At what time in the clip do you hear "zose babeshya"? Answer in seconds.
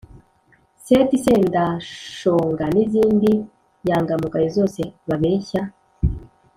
4.57-5.61